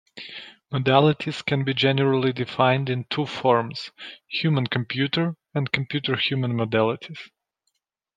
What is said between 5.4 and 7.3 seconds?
and computer-human modalities.